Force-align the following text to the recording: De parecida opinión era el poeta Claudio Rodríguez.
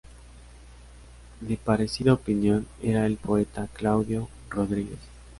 De 1.41 1.57
parecida 1.57 2.13
opinión 2.13 2.65
era 2.81 3.05
el 3.05 3.17
poeta 3.17 3.67
Claudio 3.71 4.29
Rodríguez. 4.49 4.97